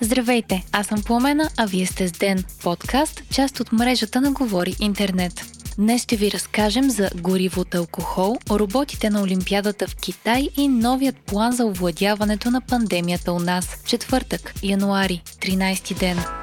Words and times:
Здравейте, 0.00 0.64
аз 0.72 0.86
съм 0.86 1.02
Пламена, 1.02 1.50
а 1.56 1.66
вие 1.66 1.86
сте 1.86 2.08
с 2.08 2.12
Ден, 2.12 2.44
подкаст, 2.62 3.22
част 3.32 3.60
от 3.60 3.72
мрежата 3.72 4.20
на 4.20 4.32
Говори 4.32 4.76
Интернет. 4.80 5.44
Днес 5.78 6.02
ще 6.02 6.16
ви 6.16 6.30
разкажем 6.30 6.90
за 6.90 7.10
горивото 7.14 7.78
алкохол, 7.78 8.36
роботите 8.50 9.10
на 9.10 9.22
Олимпиадата 9.22 9.86
в 9.86 9.96
Китай 9.96 10.48
и 10.56 10.68
новият 10.68 11.16
план 11.16 11.52
за 11.52 11.66
овладяването 11.66 12.50
на 12.50 12.60
пандемията 12.60 13.32
у 13.32 13.38
нас. 13.38 13.82
Четвъртък, 13.86 14.54
януари, 14.62 15.22
13 15.40 15.98
ден. 15.98 16.39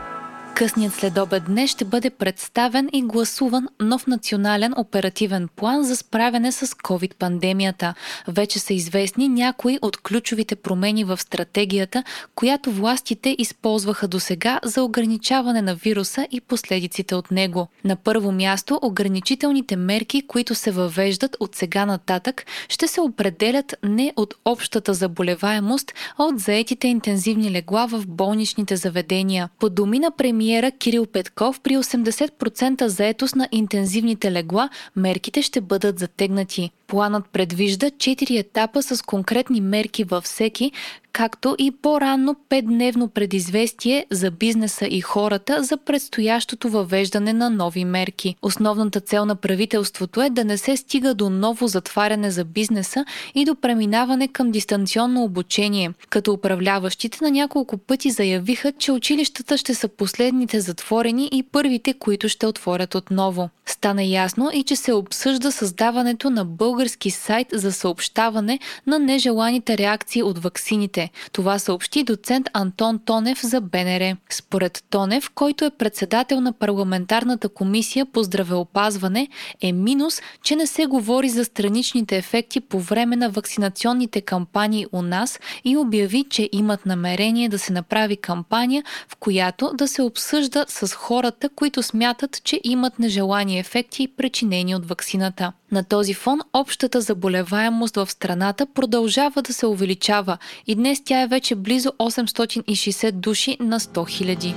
Късният 0.57 0.93
следобед 0.93 1.43
днес 1.45 1.71
ще 1.71 1.85
бъде 1.85 2.09
представен 2.09 2.89
и 2.93 3.01
гласуван 3.01 3.67
нов 3.79 4.07
национален 4.07 4.73
оперативен 4.77 5.47
план 5.55 5.83
за 5.83 5.95
справяне 5.95 6.51
с 6.51 6.67
COVID-пандемията. 6.67 7.93
Вече 8.27 8.59
са 8.59 8.73
известни 8.73 9.27
някои 9.27 9.79
от 9.81 9.97
ключовите 9.97 10.55
промени 10.55 11.03
в 11.03 11.17
стратегията, 11.17 12.03
която 12.35 12.71
властите 12.71 13.35
използваха 13.37 14.07
до 14.07 14.19
сега 14.19 14.59
за 14.63 14.83
ограничаване 14.83 15.61
на 15.61 15.75
вируса 15.75 16.27
и 16.31 16.41
последиците 16.41 17.15
от 17.15 17.31
него. 17.31 17.67
На 17.83 17.95
първо 17.95 18.31
място, 18.31 18.79
ограничителните 18.81 19.75
мерки, 19.75 20.27
които 20.27 20.55
се 20.55 20.71
въвеждат 20.71 21.37
от 21.39 21.55
сега 21.55 21.85
нататък, 21.85 22.45
ще 22.69 22.87
се 22.87 23.01
определят 23.01 23.75
не 23.83 24.13
от 24.15 24.33
общата 24.45 24.93
заболеваемост, 24.93 25.93
а 26.17 26.23
от 26.23 26.39
заетите 26.39 26.87
интензивни 26.87 27.51
легла 27.51 27.87
в 27.87 28.07
болничните 28.07 28.75
заведения. 28.75 29.49
По 29.59 29.69
думи 29.69 29.99
на 29.99 30.11
премиер 30.11 30.46
премиера 30.47 30.71
Кирил 30.71 31.05
Петков 31.05 31.59
при 31.61 31.77
80% 31.77 32.85
заетост 32.85 33.35
на 33.35 33.49
интензивните 33.51 34.31
легла 34.31 34.69
мерките 34.95 35.41
ще 35.41 35.61
бъдат 35.61 35.99
затегнати. 35.99 36.71
Планът 36.87 37.25
предвижда 37.29 37.87
4 37.87 38.39
етапа 38.39 38.83
с 38.83 39.01
конкретни 39.01 39.61
мерки 39.61 40.03
във 40.03 40.23
всеки, 40.23 40.71
както 41.17 41.55
и 41.59 41.71
по-ранно 41.71 42.35
5-дневно 42.49 43.07
предизвестие 43.07 44.05
за 44.11 44.31
бизнеса 44.31 44.87
и 44.87 45.01
хората 45.01 45.63
за 45.63 45.77
предстоящото 45.77 46.69
въвеждане 46.69 47.33
на 47.33 47.49
нови 47.49 47.85
мерки. 47.85 48.35
Основната 48.41 48.99
цел 48.99 49.25
на 49.25 49.35
правителството 49.35 50.21
е 50.21 50.29
да 50.29 50.45
не 50.45 50.57
се 50.57 50.77
стига 50.77 51.13
до 51.13 51.29
ново 51.29 51.67
затваряне 51.67 52.31
за 52.31 52.45
бизнеса 52.45 53.05
и 53.35 53.45
до 53.45 53.55
преминаване 53.55 54.27
към 54.27 54.51
дистанционно 54.51 55.23
обучение, 55.23 55.91
като 56.09 56.33
управляващите 56.33 57.17
на 57.21 57.31
няколко 57.31 57.77
пъти 57.77 58.11
заявиха, 58.11 58.71
че 58.71 58.91
училищата 58.91 59.57
ще 59.57 59.75
са 59.75 59.87
последните 59.87 60.59
затворени 60.59 61.29
и 61.31 61.43
първите, 61.43 61.93
които 61.93 62.29
ще 62.29 62.47
отворят 62.47 62.95
отново. 62.95 63.49
Стана 63.65 64.03
ясно 64.03 64.49
и 64.53 64.63
че 64.63 64.75
се 64.75 64.93
обсъжда 64.93 65.51
създаването 65.51 66.29
на 66.29 66.45
български 66.77 67.11
сайт 67.11 67.47
за 67.53 67.71
съобщаване 67.71 68.59
на 68.87 68.99
нежеланите 68.99 69.77
реакции 69.77 70.23
от 70.23 70.37
ваксините. 70.37 71.09
Това 71.31 71.59
съобщи 71.59 72.03
доцент 72.03 72.47
Антон 72.53 72.99
Тонев 73.05 73.41
за 73.41 73.61
БНР. 73.61 74.15
Според 74.29 74.83
Тонев, 74.89 75.29
който 75.35 75.65
е 75.65 75.69
председател 75.69 76.41
на 76.41 76.53
парламентарната 76.53 77.49
комисия 77.49 78.05
по 78.05 78.23
здравеопазване, 78.23 79.27
е 79.61 79.71
минус, 79.71 80.21
че 80.43 80.55
не 80.55 80.67
се 80.67 80.85
говори 80.85 81.29
за 81.29 81.45
страничните 81.45 82.17
ефекти 82.17 82.59
по 82.59 82.79
време 82.79 83.15
на 83.15 83.29
вакцинационните 83.29 84.21
кампании 84.21 84.85
у 84.91 85.01
нас 85.01 85.39
и 85.63 85.77
обяви, 85.77 86.25
че 86.29 86.49
имат 86.51 86.85
намерение 86.85 87.49
да 87.49 87.59
се 87.59 87.73
направи 87.73 88.17
кампания, 88.17 88.83
в 89.09 89.15
която 89.15 89.71
да 89.73 89.87
се 89.87 90.01
обсъжда 90.01 90.65
с 90.67 90.93
хората, 90.93 91.49
които 91.49 91.83
смятат, 91.83 92.43
че 92.43 92.61
имат 92.63 92.99
нежелани 92.99 93.59
ефекти, 93.59 94.07
причинени 94.17 94.75
от 94.75 94.85
вакцината. 94.85 95.53
На 95.71 95.83
този 95.83 96.13
фон 96.13 96.39
общата 96.53 97.01
заболеваемост 97.01 97.95
в 97.95 98.11
страната 98.11 98.65
продължава 98.65 99.41
да 99.41 99.53
се 99.53 99.65
увеличава 99.65 100.37
и 100.67 100.75
днес 100.75 101.01
тя 101.05 101.21
е 101.21 101.27
вече 101.27 101.55
близо 101.55 101.89
860 101.89 103.11
души 103.11 103.57
на 103.59 103.79
100 103.79 104.09
хиляди. 104.09 104.55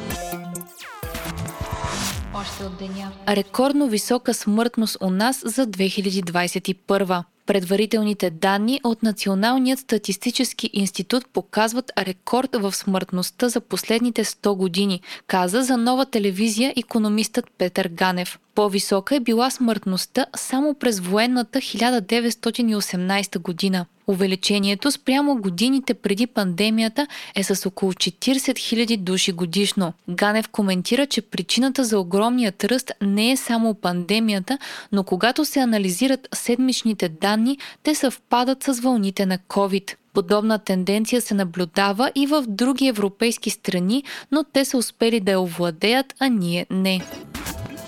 Рекордно 3.28 3.88
висока 3.88 4.34
смъртност 4.34 4.96
у 5.00 5.10
нас 5.10 5.42
за 5.44 5.66
2021. 5.66 7.24
Предварителните 7.46 8.30
данни 8.30 8.80
от 8.84 9.02
Националният 9.02 9.78
статистически 9.78 10.70
институт 10.72 11.28
показват 11.32 11.92
рекорд 11.98 12.56
в 12.56 12.72
смъртността 12.72 13.48
за 13.48 13.60
последните 13.60 14.24
100 14.24 14.56
години, 14.56 15.00
каза 15.26 15.62
за 15.62 15.76
нова 15.76 16.06
телевизия 16.06 16.72
економистът 16.76 17.50
Петър 17.58 17.88
Ганев. 17.88 18.38
По-висока 18.60 19.16
е 19.16 19.20
била 19.20 19.50
смъртността 19.50 20.26
само 20.36 20.74
през 20.74 21.00
военната 21.00 21.58
1918 21.58 23.38
година. 23.38 23.86
Увеличението 24.06 24.90
спрямо 24.90 25.36
годините 25.36 25.94
преди 25.94 26.26
пандемията 26.26 27.06
е 27.34 27.42
с 27.44 27.66
около 27.66 27.92
40 27.92 28.36
000 28.36 28.96
души 28.96 29.32
годишно. 29.32 29.92
Ганев 30.08 30.48
коментира, 30.48 31.06
че 31.06 31.22
причината 31.22 31.84
за 31.84 31.98
огромният 31.98 32.64
ръст 32.64 32.92
не 33.02 33.30
е 33.30 33.36
само 33.36 33.74
пандемията, 33.74 34.58
но 34.92 35.04
когато 35.04 35.44
се 35.44 35.60
анализират 35.60 36.28
седмичните 36.34 37.08
данни, 37.08 37.58
те 37.82 37.94
съвпадат 37.94 38.62
с 38.62 38.80
вълните 38.80 39.26
на 39.26 39.38
COVID. 39.38 39.94
Подобна 40.14 40.58
тенденция 40.58 41.20
се 41.20 41.34
наблюдава 41.34 42.12
и 42.14 42.26
в 42.26 42.44
други 42.48 42.86
европейски 42.86 43.50
страни, 43.50 44.04
но 44.32 44.44
те 44.44 44.64
са 44.64 44.76
успели 44.76 45.20
да 45.20 45.30
я 45.30 45.40
овладеят, 45.40 46.14
а 46.18 46.28
ние 46.28 46.66
не. 46.70 47.00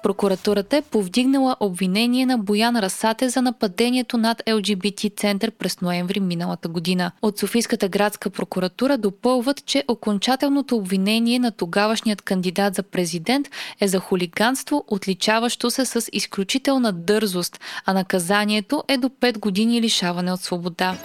Прокуратурата 0.02 0.76
е 0.76 0.82
повдигнала 0.82 1.56
обвинение 1.60 2.26
на 2.26 2.38
Боян 2.38 2.76
Расате 2.76 3.28
за 3.28 3.42
нападението 3.42 4.18
над 4.18 4.42
ЛГБТ 4.52 5.00
център 5.16 5.50
през 5.50 5.80
ноември 5.80 6.20
миналата 6.20 6.68
година. 6.68 7.12
От 7.22 7.38
Софийската 7.38 7.88
градска 7.88 8.30
прокуратура 8.30 8.98
допълват, 8.98 9.66
че 9.66 9.84
окончателното 9.88 10.76
обвинение 10.76 11.38
на 11.38 11.50
тогавашният 11.50 12.22
кандидат 12.22 12.74
за 12.74 12.82
президент 12.82 13.48
е 13.80 13.88
за 13.88 13.98
хулиганство, 13.98 14.84
отличаващо 14.88 15.70
се 15.70 15.84
с 15.84 16.08
изключителна 16.12 16.92
дързост, 16.92 17.60
а 17.86 17.92
наказанието 17.92 18.84
е 18.88 18.96
до 18.96 19.08
5 19.08 19.38
години 19.38 19.82
лишаване 19.82 20.32
от 20.32 20.40
свобода. 20.40 20.98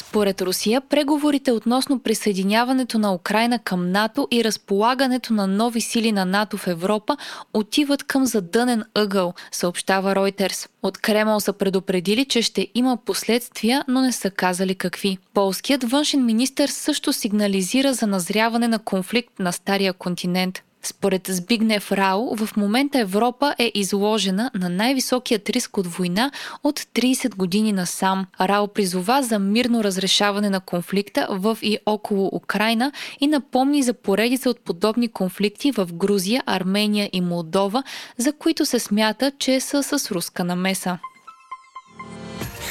Според 0.00 0.42
Русия, 0.42 0.80
преговорите 0.80 1.52
относно 1.52 1.98
присъединяването 1.98 2.98
на 2.98 3.14
Украина 3.14 3.58
към 3.58 3.90
НАТО 3.90 4.28
и 4.30 4.44
разполагането 4.44 5.32
на 5.32 5.46
нови 5.46 5.80
сили 5.80 6.12
на 6.12 6.24
НАТО 6.24 6.56
в 6.56 6.66
Европа 6.66 7.16
отиват 7.54 8.02
към 8.02 8.26
задънен 8.26 8.84
ъгъл, 8.94 9.34
съобщава 9.52 10.16
Ройтерс. 10.16 10.68
От 10.82 10.98
Кремъл 10.98 11.40
са 11.40 11.52
предупредили, 11.52 12.24
че 12.24 12.42
ще 12.42 12.68
има 12.74 12.96
последствия, 12.96 13.84
но 13.88 14.00
не 14.00 14.12
са 14.12 14.30
казали 14.30 14.74
какви. 14.74 15.18
Полският 15.34 15.84
външен 15.84 16.24
министр 16.24 16.68
също 16.68 17.12
сигнализира 17.12 17.94
за 17.94 18.06
назряване 18.06 18.68
на 18.68 18.78
конфликт 18.78 19.38
на 19.38 19.52
Стария 19.52 19.92
континент. 19.92 20.62
Според 20.82 21.26
Збигнев 21.28 21.92
Рао, 21.92 22.36
в 22.36 22.56
момента 22.56 23.00
Европа 23.00 23.54
е 23.58 23.72
изложена 23.74 24.50
на 24.54 24.68
най-високият 24.68 25.50
риск 25.50 25.76
от 25.78 25.86
война 25.86 26.30
от 26.64 26.80
30 26.80 27.36
години 27.36 27.72
насам. 27.72 28.26
Рао 28.40 28.68
призова 28.68 29.22
за 29.22 29.38
мирно 29.38 29.84
разрешаване 29.84 30.50
на 30.50 30.60
конфликта 30.60 31.26
в 31.30 31.58
и 31.62 31.78
около 31.86 32.30
Украина 32.32 32.92
и 33.20 33.26
напомни 33.26 33.82
за 33.82 33.94
поредица 33.94 34.50
от 34.50 34.60
подобни 34.60 35.08
конфликти 35.08 35.72
в 35.72 35.88
Грузия, 35.92 36.42
Армения 36.46 37.10
и 37.12 37.20
Молдова, 37.20 37.82
за 38.18 38.32
които 38.32 38.66
се 38.66 38.78
смята, 38.78 39.32
че 39.38 39.60
са 39.60 39.82
с 39.82 40.10
руска 40.10 40.44
намеса. 40.44 40.98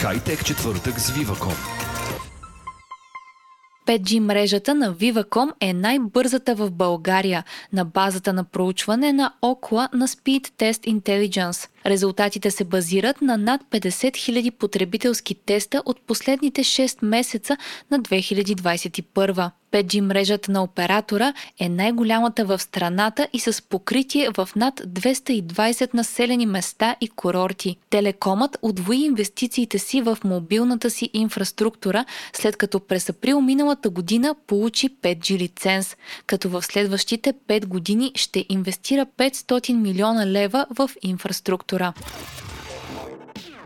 Хайтек 0.02 0.46
четвъртък 0.46 1.00
с 1.00 1.10
Виваком. 1.10 1.79
5G 3.90 4.20
мрежата 4.20 4.76
на 4.76 4.94
Viva.com 4.94 5.52
е 5.60 5.74
най-бързата 5.74 6.56
в 6.56 6.72
България 6.72 7.44
на 7.74 7.86
базата 7.86 8.34
на 8.34 8.44
проучване 8.44 9.14
на 9.14 9.34
Окла 9.42 9.90
на 9.94 10.08
Speed 10.08 10.48
Test 10.48 11.00
Intelligence. 11.00 11.70
Резултатите 11.86 12.52
се 12.52 12.64
базират 12.64 13.22
на 13.22 13.38
над 13.38 13.62
50 13.72 13.90
000 13.90 14.52
потребителски 14.52 15.36
теста 15.36 15.84
от 15.86 16.02
последните 16.02 16.64
6 16.64 17.06
месеца 17.06 17.58
на 17.92 18.00
2021. 18.00 19.52
5G 19.72 20.02
мрежата 20.02 20.52
на 20.52 20.64
оператора 20.64 21.34
е 21.60 21.70
най-голямата 21.70 22.46
в 22.46 22.60
страната 22.60 23.28
и 23.34 23.40
с 23.40 23.62
покритие 23.70 24.30
в 24.38 24.50
над 24.56 24.80
220 24.80 25.94
населени 25.94 26.46
места 26.46 26.96
и 27.02 27.08
курорти. 27.08 27.78
Телекомът 27.90 28.58
удвои 28.62 28.98
инвестициите 28.98 29.80
си 29.80 30.02
в 30.02 30.18
мобилната 30.24 30.90
си 30.90 31.10
инфраструктура, 31.14 32.06
след 32.34 32.58
като 32.58 32.80
през 32.80 33.10
април 33.10 33.42
миналата 33.42 33.90
година 33.90 34.36
получи 34.48 34.90
5G 34.90 35.38
лиценз, 35.38 35.98
като 36.26 36.50
в 36.50 36.62
следващите 36.62 37.34
5 37.34 37.66
години 37.66 38.12
ще 38.16 38.46
инвестира 38.50 39.06
500 39.06 39.74
милиона 39.74 40.28
лева 40.28 40.66
в 40.78 40.90
инфраструктура. 41.02 41.69
infraestructura. 41.70 41.94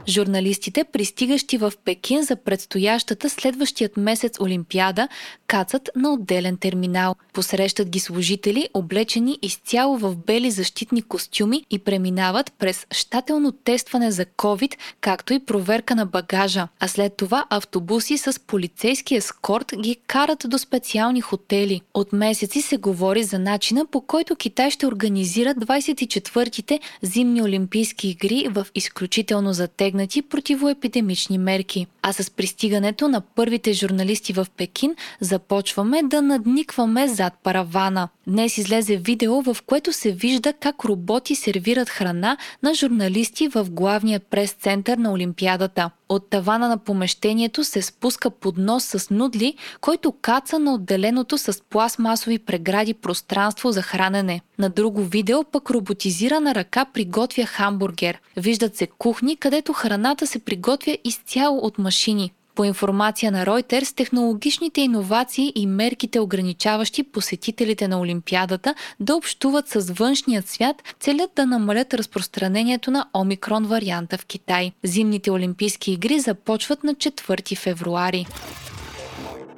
Журналистите, 0.07 0.83
пристигащи 0.83 1.57
в 1.57 1.73
Пекин 1.85 2.23
за 2.23 2.35
предстоящата 2.35 3.29
следващият 3.29 3.97
месец 3.97 4.39
Олимпиада, 4.39 5.07
кацат 5.47 5.89
на 5.95 6.13
отделен 6.13 6.57
терминал. 6.57 7.15
Посрещат 7.33 7.89
ги 7.89 7.99
служители, 7.99 8.69
облечени 8.73 9.39
изцяло 9.41 9.97
в 9.97 10.15
бели 10.15 10.51
защитни 10.51 11.01
костюми 11.01 11.65
и 11.69 11.79
преминават 11.79 12.53
през 12.59 12.85
щателно 12.91 13.51
тестване 13.51 14.11
за 14.11 14.25
COVID, 14.25 14.75
както 15.01 15.33
и 15.33 15.39
проверка 15.39 15.95
на 15.95 16.05
багажа. 16.05 16.67
А 16.79 16.87
след 16.87 17.17
това 17.17 17.45
автобуси 17.49 18.17
с 18.17 18.39
полицейски 18.47 19.15
ескорт 19.15 19.73
ги 19.81 19.97
карат 20.07 20.45
до 20.47 20.57
специални 20.57 21.21
хотели. 21.21 21.81
От 21.93 22.13
месеци 22.13 22.61
се 22.61 22.77
говори 22.77 23.23
за 23.23 23.39
начина 23.39 23.85
по 23.85 24.01
който 24.01 24.35
Китай 24.35 24.71
ще 24.71 24.87
организира 24.87 25.55
24-те 25.55 26.79
зимни 27.01 27.41
олимпийски 27.41 28.09
игри 28.09 28.47
в 28.49 28.67
изключително 28.75 29.53
затегнати 29.93 30.21
противоепидемични 30.21 31.37
мерки. 31.37 31.87
А 32.01 32.13
с 32.13 32.31
пристигането 32.31 33.07
на 33.07 33.21
първите 33.21 33.73
журналисти 33.73 34.33
в 34.33 34.47
Пекин 34.57 34.95
започваме 35.19 36.01
да 36.03 36.21
надникваме 36.21 37.07
зад 37.07 37.33
паравана. 37.43 38.09
Днес 38.27 38.57
излезе 38.57 38.97
видео, 38.97 39.41
в 39.41 39.57
което 39.65 39.93
се 39.93 40.11
вижда 40.11 40.53
как 40.53 40.85
роботи 40.85 41.35
сервират 41.35 41.89
храна 41.89 42.37
на 42.63 42.73
журналисти 42.73 43.47
в 43.47 43.67
главния 43.69 44.19
прес-център 44.19 44.97
на 44.97 45.13
Олимпиадата. 45.13 45.89
От 46.13 46.29
тавана 46.29 46.67
на 46.67 46.77
помещението 46.77 47.63
се 47.63 47.81
спуска 47.81 48.29
поднос 48.29 48.83
с 48.83 49.09
нудли, 49.09 49.53
който 49.81 50.11
каца 50.11 50.59
на 50.59 50.73
отделеното 50.73 51.37
с 51.37 51.63
пластмасови 51.69 52.39
прегради 52.39 52.93
пространство 52.93 53.71
за 53.71 53.81
хранене. 53.81 54.41
На 54.59 54.69
друго 54.69 55.03
видео 55.03 55.43
пък 55.43 55.69
роботизирана 55.69 56.55
ръка 56.55 56.85
приготвя 56.85 57.45
хамбургер. 57.45 58.21
Виждат 58.37 58.75
се 58.75 58.87
кухни, 58.87 59.35
където 59.35 59.73
храната 59.73 60.27
се 60.27 60.39
приготвя 60.39 60.97
изцяло 61.03 61.57
от 61.57 61.77
машини. 61.77 62.31
По 62.55 62.65
информация 62.65 63.31
на 63.31 63.45
Reuters, 63.45 63.95
технологичните 63.95 64.81
иновации 64.81 65.51
и 65.55 65.67
мерките, 65.67 66.19
ограничаващи 66.19 67.03
посетителите 67.03 67.87
на 67.87 67.99
Олимпиадата 67.99 68.75
да 68.99 69.15
общуват 69.15 69.69
с 69.69 69.93
външният 69.93 70.49
свят, 70.49 70.83
целят 70.99 71.31
да 71.35 71.45
намалят 71.45 71.93
разпространението 71.93 72.91
на 72.91 73.09
омикрон 73.13 73.65
варианта 73.65 74.17
в 74.17 74.25
Китай. 74.25 74.71
Зимните 74.83 75.31
Олимпийски 75.31 75.91
игри 75.91 76.19
започват 76.19 76.83
на 76.83 76.95
4 76.95 77.57
февруари. 77.57 78.25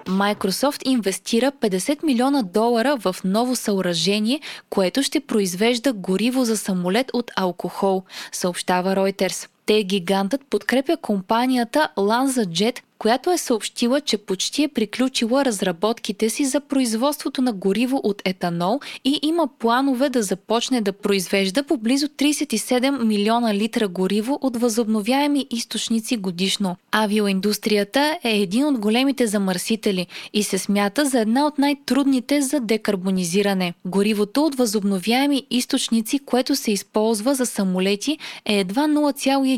Microsoft 0.05 0.87
инвестира 0.87 1.51
50 1.51 2.03
милиона 2.03 2.43
долара 2.43 2.97
в 2.97 3.15
ново 3.23 3.55
съоръжение, 3.55 4.39
което 4.69 5.03
ще 5.03 5.19
произвежда 5.19 5.93
гориво 5.93 6.45
за 6.45 6.57
самолет 6.57 7.11
от 7.13 7.31
алкохол, 7.35 8.03
съобщава 8.31 8.95
Reuters. 8.95 9.49
Те 9.65 9.83
гигантът 9.83 10.41
подкрепя 10.49 10.97
компанията 10.97 11.89
LanzaJet, 11.97 12.79
която 12.99 13.31
е 13.31 13.37
съобщила, 13.37 14.01
че 14.01 14.17
почти 14.17 14.63
е 14.63 14.67
приключила 14.67 15.45
разработките 15.45 16.29
си 16.29 16.45
за 16.45 16.59
производството 16.61 17.41
на 17.41 17.53
гориво 17.53 18.01
от 18.03 18.21
етанол 18.25 18.79
и 19.03 19.19
има 19.21 19.47
планове 19.59 20.09
да 20.09 20.23
започне 20.23 20.81
да 20.81 20.93
произвежда 20.93 21.63
поблизо 21.63 22.07
37 22.07 23.03
милиона 23.03 23.53
литра 23.53 23.87
гориво 23.87 24.39
от 24.41 24.57
възобновяеми 24.57 25.47
източници 25.49 26.17
годишно. 26.17 26.75
Авиоиндустрията 26.91 28.19
е 28.23 28.37
един 28.37 28.65
от 28.65 28.79
големите 28.79 29.27
замърсители 29.27 30.07
и 30.33 30.43
се 30.43 30.57
смята 30.57 31.05
за 31.05 31.19
една 31.19 31.45
от 31.45 31.57
най-трудните 31.57 32.41
за 32.41 32.59
декарбонизиране. 32.59 33.73
Горивото 33.85 34.45
от 34.45 34.55
възобновяеми 34.55 35.43
източници, 35.49 36.19
което 36.19 36.55
се 36.55 36.71
използва 36.71 37.35
за 37.35 37.45
самолети, 37.45 38.17
е 38.45 38.59
едва 38.59 38.87
0,1%. 38.87 39.54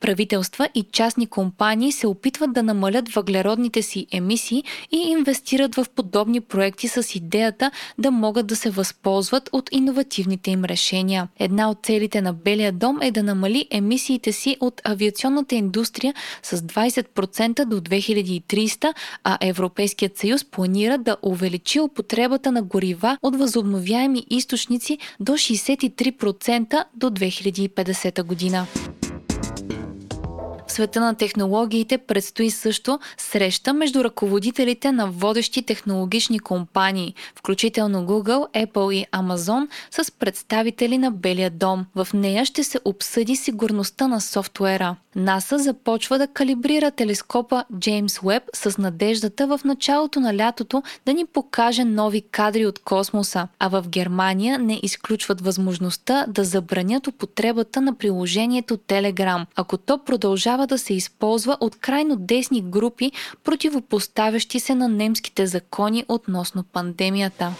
Правителства 0.00 0.68
и 0.74 0.82
частни 0.92 1.26
компании 1.26 1.92
се 1.92 2.06
опитват 2.06 2.52
да 2.52 2.62
намалят 2.62 3.08
въглеродните 3.08 3.82
си 3.82 4.06
емисии 4.12 4.64
и 4.92 4.96
инвестират 4.96 5.74
в 5.74 5.86
подобни 5.96 6.40
проекти 6.40 6.88
с 6.88 7.14
идеята 7.14 7.70
да 7.98 8.10
могат 8.10 8.46
да 8.46 8.56
се 8.56 8.70
възползват 8.70 9.48
от 9.52 9.68
иновативните 9.72 10.50
им 10.50 10.64
решения. 10.64 11.28
Една 11.38 11.70
от 11.70 11.78
целите 11.82 12.20
на 12.20 12.32
Белия 12.32 12.72
дом 12.72 12.98
е 13.02 13.10
да 13.10 13.22
намали 13.22 13.66
емисиите 13.70 14.32
си 14.32 14.56
от 14.60 14.80
авиационната 14.84 15.54
индустрия 15.54 16.14
с 16.42 16.56
20% 16.56 17.64
до 17.64 17.80
2300, 17.80 18.94
а 19.24 19.38
Европейският 19.40 20.18
съюз 20.18 20.44
планира 20.44 20.98
да 20.98 21.16
увеличи 21.22 21.80
употребата 21.80 22.52
на 22.52 22.62
горива 22.62 23.18
от 23.22 23.36
възобновяеми 23.36 24.26
източници 24.30 24.98
до 25.20 25.32
63% 25.32 26.84
до 26.94 27.10
2050 27.10 28.22
година 28.22 28.66
света 30.76 31.00
на 31.00 31.14
технологиите 31.14 31.98
предстои 31.98 32.50
също 32.50 32.98
среща 33.18 33.72
между 33.72 34.04
ръководителите 34.04 34.92
на 34.92 35.06
водещи 35.10 35.62
технологични 35.62 36.38
компании, 36.38 37.14
включително 37.34 38.06
Google, 38.06 38.66
Apple 38.66 38.94
и 38.94 39.06
Amazon, 39.12 39.68
с 39.90 40.10
представители 40.10 40.98
на 40.98 41.10
Белия 41.10 41.50
дом. 41.50 41.86
В 41.94 42.08
нея 42.14 42.44
ще 42.44 42.64
се 42.64 42.78
обсъди 42.84 43.36
сигурността 43.36 44.08
на 44.08 44.20
софтуера. 44.20 44.96
НАСА 45.16 45.58
започва 45.58 46.18
да 46.18 46.26
калибрира 46.26 46.90
телескопа 46.90 47.64
Джеймс 47.78 48.22
Уеб 48.22 48.42
с 48.54 48.78
надеждата 48.78 49.46
в 49.46 49.60
началото 49.64 50.20
на 50.20 50.36
лятото 50.36 50.82
да 51.06 51.12
ни 51.12 51.24
покаже 51.26 51.84
нови 51.84 52.20
кадри 52.20 52.66
от 52.66 52.78
космоса, 52.78 53.48
а 53.58 53.68
в 53.68 53.84
Германия 53.88 54.58
не 54.58 54.80
изключват 54.82 55.40
възможността 55.40 56.24
да 56.28 56.44
забранят 56.44 57.06
употребата 57.06 57.80
на 57.80 57.94
приложението 57.94 58.76
Telegram, 58.76 59.46
ако 59.56 59.76
то 59.76 60.04
да 60.66 60.78
се 60.78 60.94
използва 60.94 61.56
от 61.60 61.76
крайно 61.76 62.16
десни 62.16 62.62
групи, 62.62 63.12
противопоставящи 63.44 64.60
се 64.60 64.74
на 64.74 64.88
немските 64.88 65.46
закони 65.46 66.04
относно 66.08 66.62
пандемията. 66.62 67.54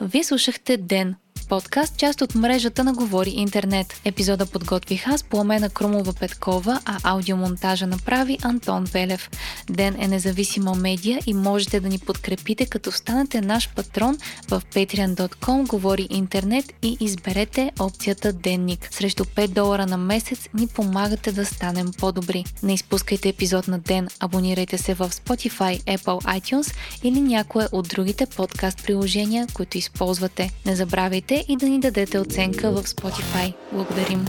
Вие 0.00 0.24
слушахте 0.24 0.76
Ден, 0.76 1.14
подкаст, 1.52 1.96
част 1.96 2.20
от 2.20 2.34
мрежата 2.34 2.84
на 2.84 2.92
Говори 2.92 3.30
Интернет. 3.30 4.00
Епизода 4.04 4.46
подготвих 4.46 5.08
аз, 5.08 5.22
Пламена 5.22 5.70
Крумова 5.70 6.12
Петкова, 6.12 6.80
а 6.84 6.98
аудиомонтажа 7.02 7.86
направи 7.86 8.38
Антон 8.42 8.84
Велев. 8.84 9.30
Ден 9.70 9.96
е 9.98 10.08
независима 10.08 10.74
медия 10.74 11.20
и 11.26 11.34
можете 11.34 11.80
да 11.80 11.88
ни 11.88 11.98
подкрепите, 11.98 12.66
като 12.66 12.92
станете 12.92 13.40
наш 13.40 13.68
патрон 13.74 14.18
в 14.48 14.62
patreon.com 14.74 15.66
Говори 15.66 16.06
Интернет 16.10 16.72
и 16.82 16.96
изберете 17.00 17.72
опцията 17.78 18.32
Денник. 18.32 18.88
Срещу 18.90 19.24
5 19.24 19.48
долара 19.48 19.86
на 19.86 19.96
месец 19.96 20.48
ни 20.54 20.66
помагате 20.66 21.32
да 21.32 21.46
станем 21.46 21.90
по-добри. 21.98 22.44
Не 22.62 22.74
изпускайте 22.74 23.28
епизод 23.28 23.68
на 23.68 23.78
ден, 23.78 24.08
абонирайте 24.20 24.78
се 24.78 24.94
в 24.94 25.10
Spotify, 25.10 25.82
Apple 25.98 26.40
iTunes 26.40 26.74
или 27.02 27.20
някое 27.20 27.66
от 27.72 27.88
другите 27.88 28.26
подкаст 28.26 28.84
приложения, 28.84 29.46
които 29.54 29.78
използвате. 29.78 30.50
Не 30.66 30.76
забравяйте 30.76 31.41
и 31.48 31.56
да 31.56 31.68
ни 31.68 31.78
дадете 31.78 32.18
оценка 32.18 32.70
в 32.70 32.84
Spotify. 32.84 33.54
Благодарим! 33.72 34.26